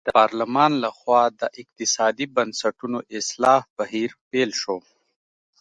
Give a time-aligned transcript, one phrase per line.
[0.07, 4.77] د پارلمان له خوا د اقتصادي بنسټونو اصلاح بهیر پیل شو.